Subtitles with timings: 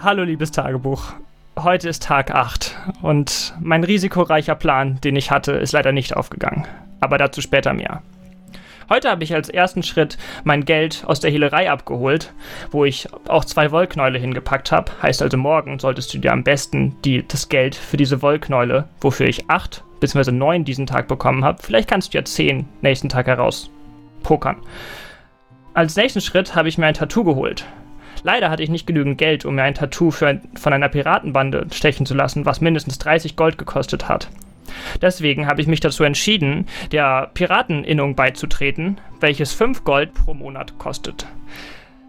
[0.00, 1.14] Hallo liebes Tagebuch.
[1.58, 6.68] Heute ist Tag 8 und mein risikoreicher Plan, den ich hatte, ist leider nicht aufgegangen.
[7.00, 8.02] Aber dazu später mehr.
[8.88, 12.32] Heute habe ich als ersten Schritt mein Geld aus der Hehlerei abgeholt,
[12.70, 14.92] wo ich auch zwei Wollknäule hingepackt habe.
[15.02, 19.26] Heißt also, morgen solltest du dir am besten die, das Geld für diese Wollknäule, wofür
[19.26, 20.30] ich acht bzw.
[20.30, 23.68] neun diesen Tag bekommen habe, vielleicht kannst du ja zehn nächsten Tag heraus
[24.22, 24.58] pokern.
[25.74, 27.66] Als nächsten Schritt habe ich mir ein Tattoo geholt.
[28.22, 32.06] Leider hatte ich nicht genügend Geld, um mir ein Tattoo ein, von einer Piratenbande stechen
[32.06, 34.28] zu lassen, was mindestens 30 Gold gekostet hat.
[35.00, 41.26] Deswegen habe ich mich dazu entschieden, der Pirateninnung beizutreten, welches 5 Gold pro Monat kostet.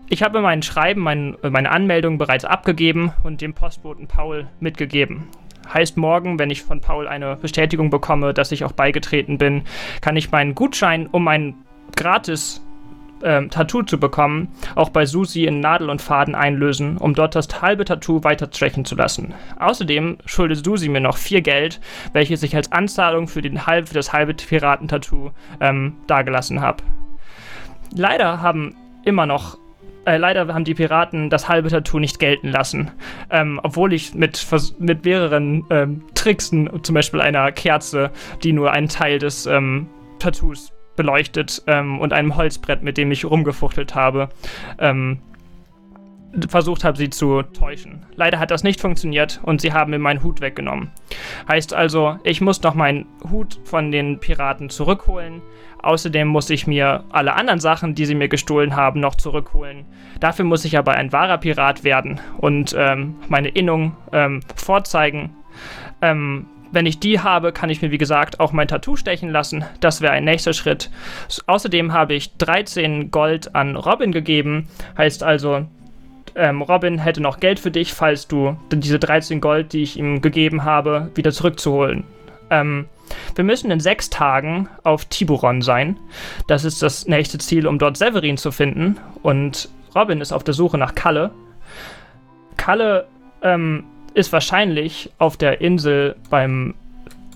[0.09, 5.27] Ich habe mein Schreiben, mein, meine Anmeldung bereits abgegeben und dem Postboten Paul mitgegeben.
[5.71, 9.63] Heißt morgen, wenn ich von Paul eine Bestätigung bekomme, dass ich auch beigetreten bin,
[10.01, 11.53] kann ich meinen Gutschein um ein
[11.95, 12.61] gratis
[13.23, 17.61] ähm, Tattoo zu bekommen, auch bei Susi in Nadel und Faden einlösen, um dort das
[17.61, 19.33] halbe Tattoo weiter stechen zu lassen.
[19.59, 21.79] Außerdem schuldet Susi mir noch vier Geld,
[22.13, 26.83] welches ich als Anzahlung für, den halb, für das halbe Piratentattoo ähm, dagelassen habe.
[27.95, 29.57] Leider haben immer noch
[30.05, 32.91] äh, leider haben die Piraten das halbe Tattoo nicht gelten lassen.
[33.29, 34.45] Ähm, obwohl ich mit,
[34.79, 38.11] mit mehreren ähm, Tricksen, zum Beispiel einer Kerze,
[38.43, 39.87] die nur einen Teil des ähm,
[40.19, 44.27] Tattoos beleuchtet ähm, und einem Holzbrett, mit dem ich rumgefuchtelt habe,
[44.79, 45.19] ähm,
[46.49, 48.05] versucht habe, sie zu täuschen.
[48.17, 50.91] Leider hat das nicht funktioniert und sie haben mir meinen Hut weggenommen.
[51.47, 55.41] Heißt also, ich muss noch meinen Hut von den Piraten zurückholen.
[55.81, 59.85] Außerdem muss ich mir alle anderen Sachen, die sie mir gestohlen haben, noch zurückholen.
[60.19, 65.29] Dafür muss ich aber ein wahrer Pirat werden und ähm, meine Innung ähm, vorzeigen.
[66.01, 69.65] Ähm, wenn ich die habe, kann ich mir wie gesagt auch mein Tattoo stechen lassen.
[69.79, 70.89] Das wäre ein nächster Schritt.
[71.47, 74.67] Außerdem habe ich 13 Gold an Robin gegeben.
[74.97, 75.65] Heißt also,
[76.35, 80.21] ähm, Robin hätte noch Geld für dich, falls du diese 13 Gold, die ich ihm
[80.21, 82.03] gegeben habe, wieder zurückzuholen.
[82.49, 82.85] Ähm,
[83.35, 85.97] wir müssen in sechs Tagen auf Tiburon sein.
[86.47, 88.97] Das ist das nächste Ziel, um dort Severin zu finden.
[89.23, 91.31] Und Robin ist auf der Suche nach Kalle.
[92.57, 93.07] Kalle
[93.41, 96.75] ähm, ist wahrscheinlich auf der Insel beim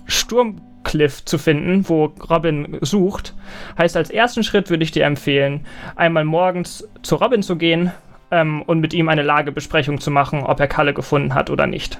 [0.06, 3.34] Sturmcliff zu finden, wo Robin sucht.
[3.78, 7.92] Heißt, als ersten Schritt würde ich dir empfehlen, einmal morgens zu Robin zu gehen
[8.30, 11.98] ähm, und mit ihm eine Lagebesprechung zu machen, ob er Kalle gefunden hat oder nicht.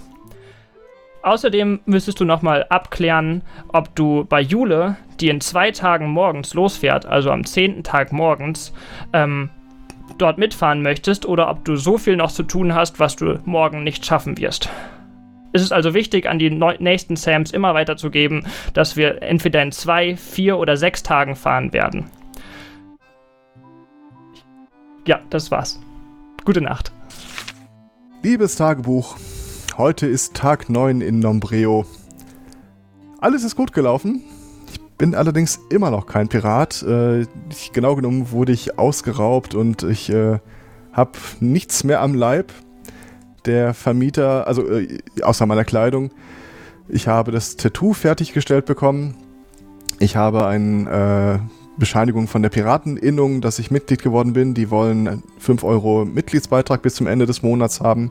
[1.22, 7.06] Außerdem müsstest du nochmal abklären, ob du bei Jule, die in zwei Tagen morgens losfährt,
[7.06, 8.74] also am zehnten Tag morgens,
[9.14, 9.48] ähm,
[10.18, 13.84] dort mitfahren möchtest oder ob du so viel noch zu tun hast, was du morgen
[13.84, 14.68] nicht schaffen wirst.
[15.52, 20.16] Es ist also wichtig, an die nächsten Sams immer weiterzugeben, dass wir entweder in zwei,
[20.16, 22.10] vier oder sechs Tagen fahren werden.
[25.06, 25.80] Ja, das war's.
[26.44, 26.92] Gute Nacht.
[28.22, 29.16] Liebes Tagebuch,
[29.78, 31.86] heute ist Tag 9 in Nombreo.
[33.20, 34.24] Alles ist gut gelaufen
[34.98, 36.82] bin allerdings immer noch kein Pirat.
[36.82, 40.38] Äh, ich, genau genommen wurde ich ausgeraubt und ich äh,
[40.92, 42.52] habe nichts mehr am Leib.
[43.46, 46.10] Der Vermieter, also äh, außer meiner Kleidung,
[46.88, 49.14] ich habe das Tattoo fertiggestellt bekommen.
[49.98, 54.54] Ich habe eine äh, Bescheinigung von der Pirateninnung, dass ich Mitglied geworden bin.
[54.54, 58.10] Die wollen 5 Euro Mitgliedsbeitrag bis zum Ende des Monats haben.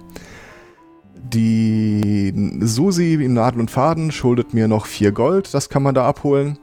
[1.16, 6.05] Die Susi in Nadel und Faden schuldet mir noch 4 Gold, das kann man da
[6.05, 6.59] abholen.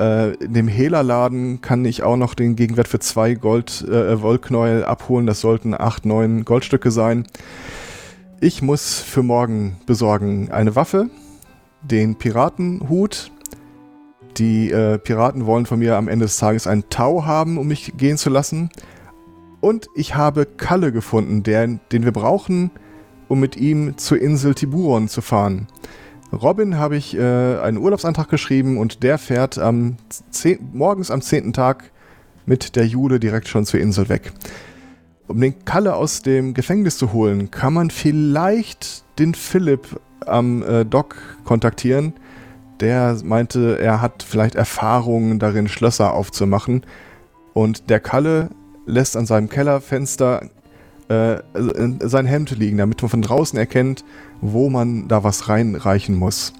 [0.00, 4.82] Äh, in dem Hehlerladen kann ich auch noch den Gegenwert für zwei Gold äh, Wollknäuel
[4.82, 5.26] abholen.
[5.26, 7.26] Das sollten acht, neun Goldstücke sein.
[8.40, 11.10] Ich muss für morgen besorgen eine Waffe,
[11.82, 13.30] den Piratenhut.
[14.38, 17.92] Die äh, Piraten wollen von mir am Ende des Tages einen Tau haben, um mich
[17.98, 18.70] gehen zu lassen.
[19.60, 22.70] Und ich habe Kalle gefunden, der, den wir brauchen,
[23.28, 25.66] um mit ihm zur Insel Tiburon zu fahren.
[26.32, 29.96] Robin habe ich äh, einen Urlaubsantrag geschrieben und der fährt am
[30.30, 31.52] 10, morgens am 10.
[31.52, 31.90] Tag
[32.46, 34.32] mit der Jule direkt schon zur Insel weg.
[35.26, 40.84] Um den Kalle aus dem Gefängnis zu holen, kann man vielleicht den Philipp am äh,
[40.84, 42.14] Dock kontaktieren.
[42.80, 46.86] Der meinte, er hat vielleicht Erfahrungen darin, Schlösser aufzumachen.
[47.52, 48.50] Und der Kalle
[48.86, 50.48] lässt an seinem Kellerfenster
[51.10, 51.42] äh,
[52.06, 54.04] sein Hemd liegen, damit man von draußen erkennt,
[54.40, 56.52] wo man da was reinreichen muss.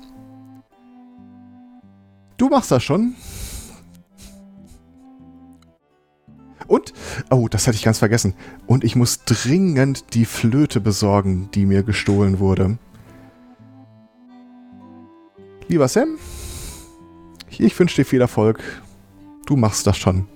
[2.37, 3.15] Du machst das schon.
[6.67, 6.93] Und,
[7.31, 8.35] oh, das hätte ich ganz vergessen.
[8.67, 12.79] Und ich muss dringend die Flöte besorgen, die mir gestohlen wurde.
[15.69, 16.19] Lieber Sam,
[17.51, 18.61] ich wünsche dir viel Erfolg.
[19.47, 20.27] Du machst das schon.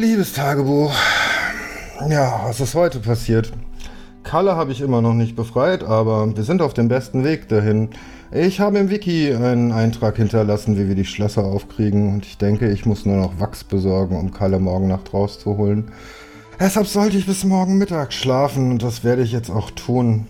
[0.00, 0.92] Liebes Tagebuch,
[2.08, 3.50] ja, was ist heute passiert?
[4.22, 7.88] Kalle habe ich immer noch nicht befreit, aber wir sind auf dem besten Weg dahin.
[8.30, 12.70] Ich habe im Wiki einen Eintrag hinterlassen, wie wir die Schlösser aufkriegen und ich denke,
[12.70, 15.90] ich muss nur noch Wachs besorgen, um Kalle morgen Nacht rauszuholen.
[16.60, 20.28] Deshalb sollte ich bis morgen Mittag schlafen und das werde ich jetzt auch tun.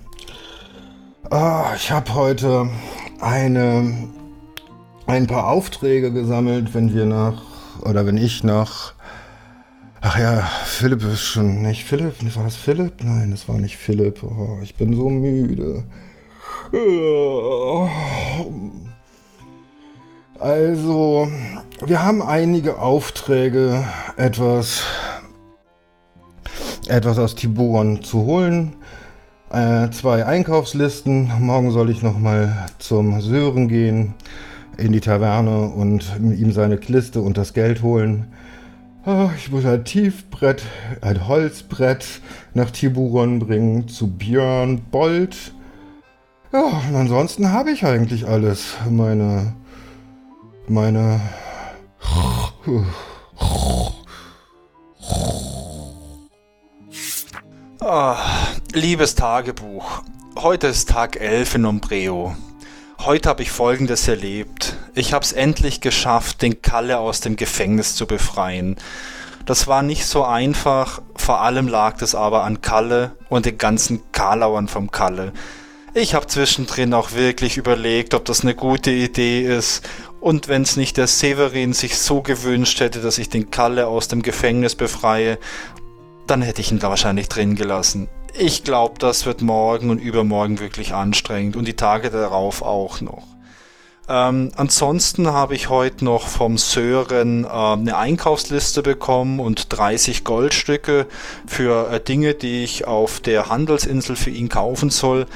[1.30, 2.70] Oh, ich habe heute
[3.20, 4.08] eine,
[5.06, 7.42] ein paar Aufträge gesammelt, wenn wir nach,
[7.82, 8.94] oder wenn ich nach
[10.00, 12.14] Ach ja, Philipp ist schon nicht Philipp.
[12.36, 13.02] War das Philipp?
[13.02, 14.22] Nein, das war nicht Philipp.
[14.22, 15.82] Oh, ich bin so müde.
[20.38, 21.28] Also,
[21.84, 23.84] wir haben einige Aufträge,
[24.16, 24.84] etwas,
[26.86, 28.76] etwas aus Tiburon zu holen.
[29.50, 31.32] Äh, zwei Einkaufslisten.
[31.40, 34.14] Morgen soll ich nochmal zum Sören gehen,
[34.76, 38.32] in die Taverne und ihm seine Liste und das Geld holen.
[39.10, 40.62] Oh, ich muss ein Tiefbrett,
[41.00, 42.20] ein Holzbrett
[42.52, 45.54] nach Tiburon bringen zu Björn Bold.
[46.52, 48.74] Ja, und ansonsten habe ich eigentlich alles.
[48.90, 49.54] Meine.
[50.66, 51.22] Meine.
[57.80, 58.14] Oh,
[58.74, 60.02] liebes Tagebuch.
[60.36, 62.36] Heute ist Tag 11 in Umbreo.
[63.04, 64.76] Heute habe ich Folgendes erlebt.
[64.92, 68.76] Ich habe es endlich geschafft, den Kalle aus dem Gefängnis zu befreien.
[69.46, 74.02] Das war nicht so einfach, vor allem lag das aber an Kalle und den ganzen
[74.10, 75.32] Karlauern vom Kalle.
[75.94, 79.88] Ich habe zwischendrin auch wirklich überlegt, ob das eine gute Idee ist
[80.20, 84.08] und wenn es nicht der Severin sich so gewünscht hätte, dass ich den Kalle aus
[84.08, 85.38] dem Gefängnis befreie,
[86.26, 88.08] dann hätte ich ihn da wahrscheinlich drin gelassen.
[88.36, 93.24] Ich glaube, das wird morgen und übermorgen wirklich anstrengend und die Tage darauf auch noch.
[94.08, 101.06] Ähm, ansonsten habe ich heute noch vom Sören äh, eine Einkaufsliste bekommen und 30 Goldstücke
[101.46, 105.26] für äh, Dinge, die ich auf der Handelsinsel für ihn kaufen soll.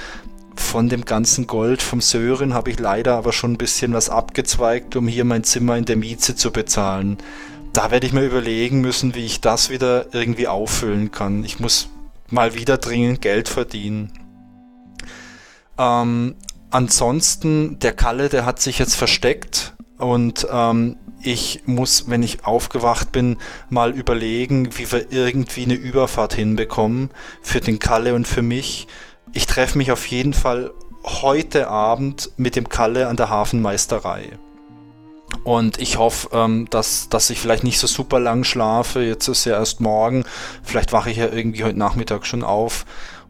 [0.57, 4.97] Von dem ganzen Gold vom Sören habe ich leider aber schon ein bisschen was abgezweigt,
[4.97, 7.19] um hier mein Zimmer in der Mieze zu bezahlen.
[7.75, 11.45] Da werde ich mir überlegen müssen, wie ich das wieder irgendwie auffüllen kann.
[11.45, 11.89] Ich muss
[12.33, 14.13] mal wieder dringend Geld verdienen.
[15.79, 16.35] Ähm,
[16.71, 23.13] ansonsten, der Kalle, der hat sich jetzt versteckt und ähm, ich muss, wenn ich aufgewacht
[23.13, 23.37] bin,
[23.71, 27.11] mal überlegen, wie wir irgendwie eine Überfahrt hinbekommen
[27.43, 28.89] für den Kalle und für mich.
[29.33, 30.73] Ich treffe mich auf jeden Fall
[31.05, 34.39] heute Abend mit dem Kalle an der Hafenmeisterei.
[35.45, 39.03] Und ich hoffe, ähm, dass, dass ich vielleicht nicht so super lang schlafe.
[39.03, 40.25] Jetzt ist ja erst morgen.
[40.63, 42.85] Vielleicht wache ich ja irgendwie heute Nachmittag schon auf.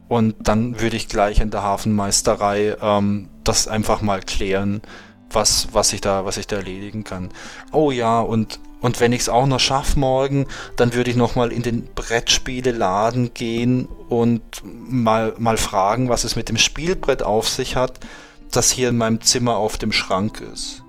[0.09, 4.83] Und dann würde ich gleich in der Hafenmeisterei ähm, das einfach mal klären,
[5.31, 7.31] was, was, ich da, was ich da erledigen kann.
[7.73, 10.47] Oh ja, und, und wenn ich es auch noch schaffe morgen,
[10.77, 16.51] dann würde ich nochmal in den Brettspieleladen gehen und mal, mal fragen, was es mit
[16.51, 18.01] dem Spielbrett auf sich hat,
[18.51, 20.81] das hier in meinem Zimmer auf dem Schrank ist.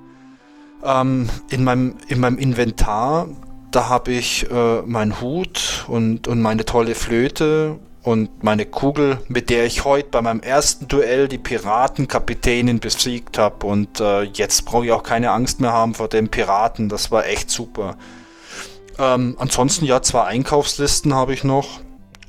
[0.84, 3.28] Ähm, in, meinem, in meinem Inventar,
[3.72, 9.50] da habe ich äh, meinen Hut und, und meine tolle Flöte und meine Kugel, mit
[9.50, 13.66] der ich heute bei meinem ersten Duell die Piratenkapitänin besiegt habe.
[13.66, 16.90] Und äh, jetzt brauche ich auch keine Angst mehr haben vor den Piraten.
[16.90, 17.96] Das war echt super.
[19.00, 21.80] Ähm, ansonsten ja, zwei Einkaufslisten habe ich noch.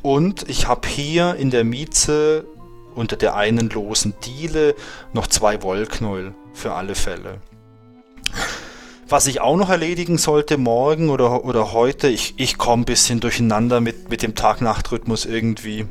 [0.02, 2.45] Und ich habe hier in der Mieze
[2.95, 4.76] unter der einen losen Diele
[5.12, 7.40] noch zwei Wollknäuel für alle Fälle.
[9.14, 13.21] Was ich auch noch erledigen sollte morgen oder, oder heute, ich, ich komme ein bisschen
[13.21, 15.87] durcheinander mit, mit dem Tag-Nacht-Rhythmus irgendwie.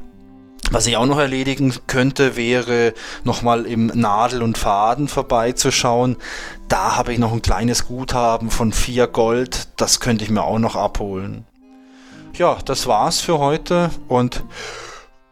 [0.72, 6.18] Was ich auch noch erledigen könnte, wäre nochmal im Nadel und Faden vorbeizuschauen.
[6.68, 9.70] Da habe ich noch ein kleines Guthaben von 4 Gold.
[9.78, 11.46] Das könnte ich mir auch noch abholen.
[12.34, 14.44] Ja, das war's für heute und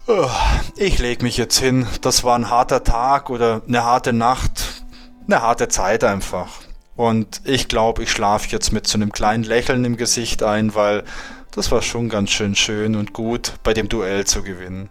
[0.07, 0.29] uh,
[0.77, 1.87] ich lege mich jetzt hin.
[1.99, 4.85] Das war ein harter Tag oder eine harte Nacht.
[5.27, 6.51] Eine harte Zeit einfach.
[6.95, 11.03] Und ich glaube, ich schlafe jetzt mit so einem kleinen Lächeln im Gesicht ein, weil
[11.51, 14.89] das war schon ganz schön schön und gut, bei dem Duell zu gewinnen.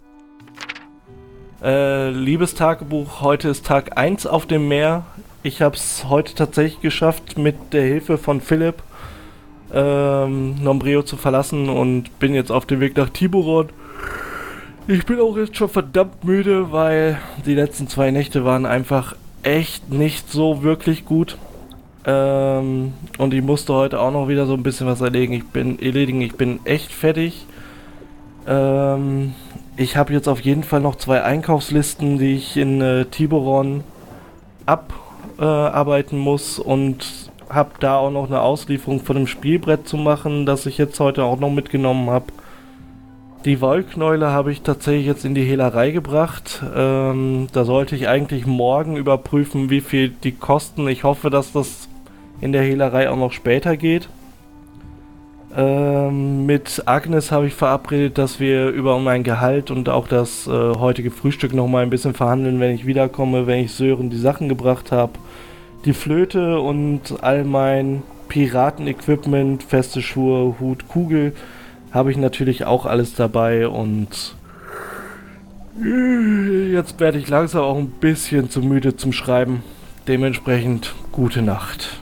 [1.63, 5.05] Äh, liebes Tagebuch, heute ist Tag 1 auf dem Meer.
[5.43, 8.83] Ich habe es heute tatsächlich geschafft, mit der Hilfe von Philipp
[9.73, 13.69] ähm, Nombreo zu verlassen und bin jetzt auf dem Weg nach Tiburon.
[14.87, 19.91] Ich bin auch jetzt schon verdammt müde, weil die letzten zwei Nächte waren einfach echt
[19.91, 21.39] nicht so wirklich gut.
[22.07, 25.35] Ähm, und ich musste heute auch noch wieder so ein bisschen was erledigen.
[25.35, 27.47] Ich bin erledigen, ich bin echt fertig.
[28.47, 29.35] Ähm,
[29.77, 33.85] ich habe jetzt auf jeden Fall noch zwei Einkaufslisten, die ich in äh, Tiburon
[34.67, 40.47] abarbeiten äh, muss und habe da auch noch eine Auslieferung von dem Spielbrett zu machen,
[40.47, 42.27] das ich jetzt heute auch noch mitgenommen habe.
[43.45, 46.63] Die Wollknäule habe ich tatsächlich jetzt in die Hehlerei gebracht.
[46.77, 50.87] Ähm, da sollte ich eigentlich morgen überprüfen, wie viel die kosten.
[50.89, 51.89] Ich hoffe, dass das
[52.41, 54.09] in der Hehlerei auch noch später geht.
[55.57, 60.51] Ähm, mit Agnes habe ich verabredet, dass wir über mein Gehalt und auch das äh,
[60.51, 64.49] heutige Frühstück noch mal ein bisschen verhandeln, wenn ich wiederkomme, wenn ich Sören die Sachen
[64.49, 65.13] gebracht habe.
[65.85, 71.35] Die Flöte und all mein Piratenequipment, feste Schuhe, Hut, Kugel
[71.91, 74.37] habe ich natürlich auch alles dabei und
[75.77, 79.65] jetzt werde ich langsam auch ein bisschen zu müde zum Schreiben.
[80.07, 82.01] Dementsprechend gute Nacht.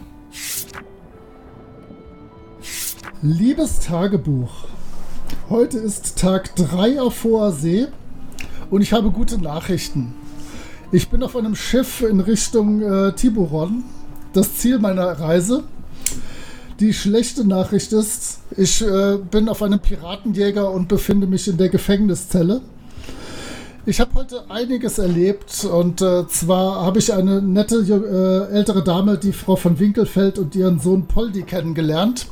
[3.20, 4.68] Liebes Tagebuch,
[5.50, 7.88] heute ist Tag 3 auf hoher See
[8.70, 10.14] und ich habe gute Nachrichten.
[10.92, 13.82] Ich bin auf einem Schiff in Richtung äh, Tiburon,
[14.34, 15.64] das Ziel meiner Reise.
[16.78, 21.70] Die schlechte Nachricht ist, ich äh, bin auf einem Piratenjäger und befinde mich in der
[21.70, 22.60] Gefängniszelle.
[23.84, 29.18] Ich habe heute einiges erlebt und äh, zwar habe ich eine nette äh, ältere Dame,
[29.18, 32.28] die Frau von Winkelfeld und ihren Sohn Poldi kennengelernt.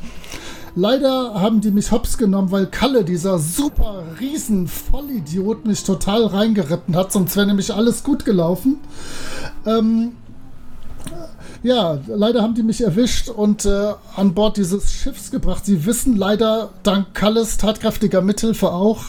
[0.78, 6.95] Leider haben die mich hops genommen, weil Kalle, dieser super riesen Vollidiot, mich total reingeritten
[6.95, 8.78] hat, sonst wäre nämlich alles gut gelaufen.
[9.64, 10.12] Ähm,
[11.62, 15.64] ja, leider haben die mich erwischt und äh, an Bord dieses Schiffs gebracht.
[15.64, 19.02] Sie wissen leider dank Kalles tatkräftiger Mithilfe auch,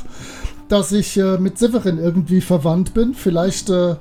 [0.69, 3.13] dass ich äh, mit Severin irgendwie verwandt bin.
[3.13, 3.95] Vielleicht äh,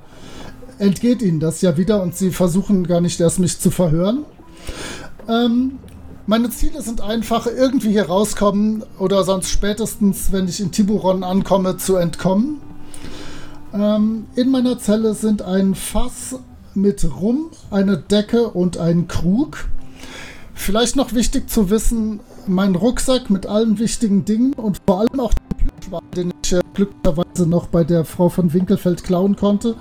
[0.79, 4.25] entgeht ihnen das ja wieder und sie versuchen gar nicht erst mich zu verhören.
[5.29, 5.81] Ähm,
[6.27, 11.77] meine Ziele sind einfach irgendwie hier rauskommen oder sonst spätestens, wenn ich in Tiburon ankomme,
[11.77, 12.61] zu entkommen.
[13.73, 16.37] Ähm, in meiner Zelle sind ein Fass
[16.75, 19.69] mit Rum, eine Decke und ein Krug.
[20.55, 25.33] Vielleicht noch wichtig zu wissen, mein Rucksack mit allen wichtigen Dingen und vor allem auch
[25.87, 29.77] den Plüschwal, den ich äh, glücklicherweise noch bei der Frau von Winkelfeld klauen konnte,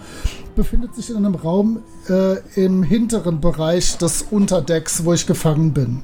[0.56, 6.04] befindet sich in einem Raum äh, im hinteren Bereich des Unterdecks, wo ich gefangen bin.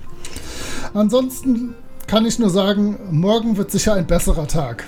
[0.94, 1.76] Ansonsten
[2.08, 4.86] kann ich nur sagen, morgen wird sicher ein besserer Tag.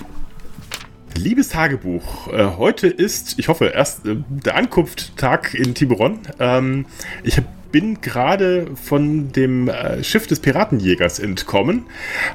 [1.16, 6.18] Liebes Tagebuch, äh, heute ist, ich hoffe, erst äh, der Ankunftstag in Tiburon.
[6.40, 6.86] Ähm,
[7.22, 7.40] ich
[7.74, 11.86] bin gerade von dem äh, Schiff des Piratenjägers entkommen,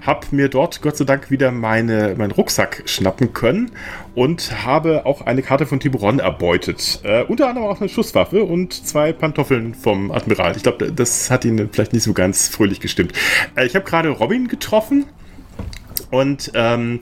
[0.01, 3.71] habe mir dort Gott sei Dank wieder meine, meinen Rucksack schnappen können
[4.15, 6.99] und habe auch eine Karte von Tiburon erbeutet.
[7.03, 10.57] Äh, unter anderem auch eine Schusswaffe und zwei Pantoffeln vom Admiral.
[10.57, 13.13] Ich glaube, das hat ihn vielleicht nicht so ganz fröhlich gestimmt.
[13.55, 15.05] Äh, ich habe gerade Robin getroffen
[16.11, 17.01] und ähm,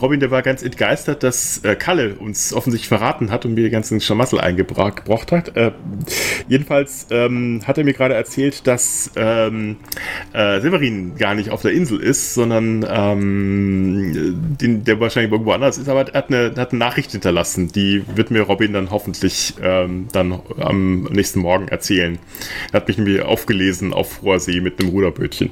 [0.00, 3.70] Robin, der war ganz entgeistert, dass äh, Kalle uns offensichtlich verraten hat und mir die
[3.70, 5.56] ganzen Schlamassel eingebracht hat.
[5.56, 5.72] Äh,
[6.48, 9.76] jedenfalls ähm, hat er mir gerade erzählt, dass ähm,
[10.32, 15.76] äh, Severin gar nicht auf der Insel ist, sondern ähm, den, der wahrscheinlich irgendwo anders
[15.76, 17.70] ist, aber er hat eine, hat eine Nachricht hinterlassen.
[17.72, 22.18] Die wird mir Robin dann hoffentlich ähm, dann am nächsten Morgen erzählen.
[22.72, 25.50] Er hat mich nämlich aufgelesen auf hoher See mit einem Ruderbötchen.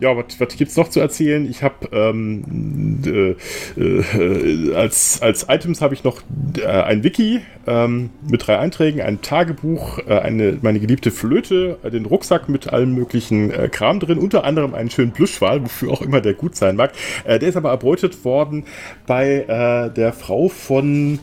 [0.00, 1.48] Ja, was, was gibt es noch zu erzählen?
[1.48, 6.22] Ich habe ähm, äh, äh, als, als Items habe ich noch
[6.58, 11.90] äh, ein Wiki ähm, mit drei Einträgen, ein Tagebuch, äh, eine, meine geliebte Flöte, äh,
[11.90, 16.02] den Rucksack mit allem möglichen äh, Kram drin, unter anderem einen schönen Plüschwal, wofür auch
[16.02, 16.92] immer der gut sein mag.
[17.26, 18.64] der ist aber erbeutet worden
[19.06, 21.18] bei der Frau von,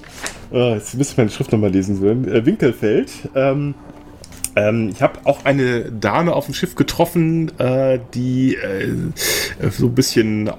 [0.51, 3.11] jetzt müsste ich meine Schrift nochmal lesen Winkelfeld.
[3.35, 3.75] Ähm,
[4.55, 8.89] ähm, ich habe auch eine Dame auf dem Schiff getroffen, äh, die äh,
[9.69, 10.51] so ein bisschen,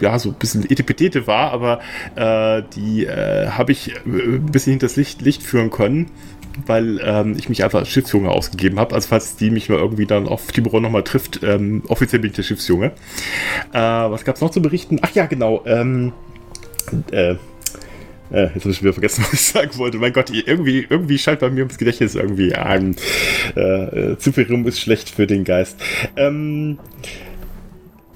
[0.00, 1.80] ja, so ein bisschen Etipetete war, aber
[2.16, 6.10] äh, die äh, habe ich äh, ein bisschen hinters Licht, Licht führen können
[6.66, 8.94] weil ähm, ich mich einfach als Schiffsjunge ausgegeben habe.
[8.94, 12.36] Also falls die mich mal irgendwie dann auf Tiburon nochmal trifft, ähm, offiziell bin ich
[12.36, 12.92] der Schiffsjunge.
[13.72, 14.98] Äh, was gab es noch zu berichten?
[15.02, 15.62] Ach ja, genau.
[15.66, 16.12] Ähm,
[17.12, 17.36] äh,
[18.30, 19.98] äh, jetzt habe ich wieder vergessen, was ich sagen wollte.
[19.98, 22.96] Mein Gott, irgendwie, irgendwie scheint bei mir ums Gedächtnis irgendwie ähm,
[23.54, 25.80] äh, zu viel rum ist schlecht für den Geist.
[26.16, 26.78] Ähm,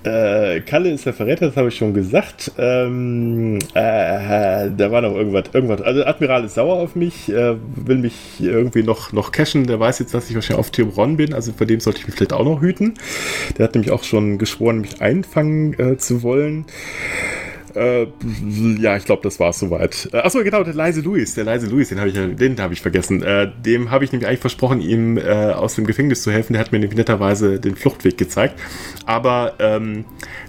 [0.05, 2.51] äh, Kalle ist der Verräter, das habe ich schon gesagt.
[2.59, 5.81] Ähm, äh, da war noch irgendwas, irgendwas.
[5.81, 9.67] Also Admiral ist sauer auf mich, äh, will mich irgendwie noch, noch cashen.
[9.67, 12.17] Der weiß jetzt, dass ich wahrscheinlich auf Tiburon bin, also vor dem sollte ich mich
[12.17, 12.95] vielleicht auch noch hüten.
[13.57, 16.67] Der hat nämlich auch schon geschworen, mich einfangen äh, zu wollen.
[17.75, 18.07] Äh,
[18.79, 20.09] ja, ich glaube, das war es soweit.
[20.13, 23.23] Äh, achso, genau, der leise Louis, der leise Louis, den habe ich, hab ich vergessen.
[23.23, 26.53] Äh, dem habe ich nämlich eigentlich versprochen, ihm äh, aus dem Gefängnis zu helfen.
[26.55, 28.59] Der hat mir nämlich netterweise den Fluchtweg gezeigt.
[29.07, 30.05] Aber ähm,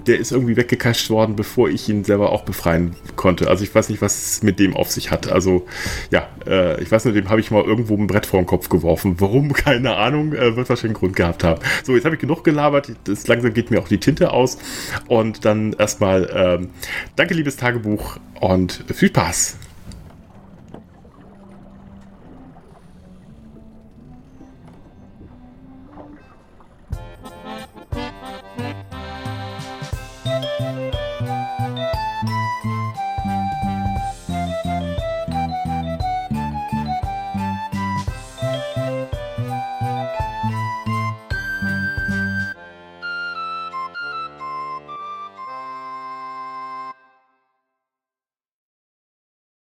[0.07, 3.49] der ist irgendwie weggekascht worden, bevor ich ihn selber auch befreien konnte.
[3.49, 5.31] Also ich weiß nicht, was mit dem auf sich hat.
[5.31, 5.65] Also
[6.11, 8.69] ja, äh, ich weiß nur, dem habe ich mal irgendwo ein Brett vor den Kopf
[8.69, 9.15] geworfen.
[9.19, 9.53] Warum?
[9.53, 10.33] Keine Ahnung.
[10.33, 11.61] Äh, wird wahrscheinlich einen Grund gehabt haben.
[11.83, 12.91] So, jetzt habe ich genug gelabert.
[13.05, 14.57] Das, langsam geht mir auch die Tinte aus.
[15.07, 16.69] Und dann erstmal ähm,
[17.15, 19.57] Danke, liebes Tagebuch und viel Spaß.